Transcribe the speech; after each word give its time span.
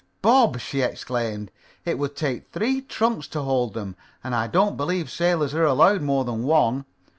"Bob!" 0.23 0.59
she 0.59 0.81
exclaimed. 0.81 1.51
"It 1.85 1.99
would 1.99 2.15
take 2.15 2.49
three 2.49 2.81
trunks 2.81 3.27
to 3.27 3.43
hold 3.43 3.75
them, 3.75 3.95
and 4.23 4.33
I 4.33 4.47
don't 4.47 4.75
believe 4.75 5.11
sailors 5.11 5.53
are 5.53 5.59
ever 5.59 5.67
allowed 5.67 6.01
more 6.01 6.25
than 6.25 6.41
one. 6.41 6.85